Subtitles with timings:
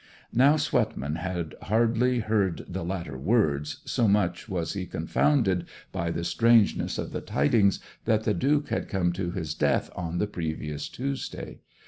[0.33, 6.23] Now Swetman had hardly heard the latter words, so much was he confounded by the
[6.23, 10.89] strangeness of the tidings that the Duke had come to his death on the previous
[10.89, 11.59] Tuesday.